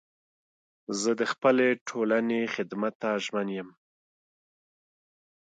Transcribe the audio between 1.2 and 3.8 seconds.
خپلي ټولني خدمت ته ژمن یم.